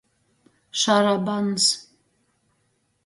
Šarabans. 0.83 1.67